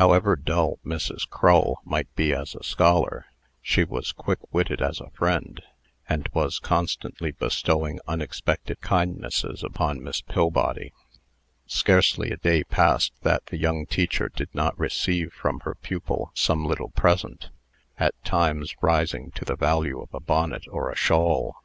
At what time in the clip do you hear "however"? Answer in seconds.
0.00-0.36